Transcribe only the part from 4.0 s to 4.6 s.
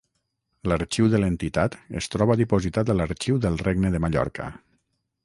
Mallorca.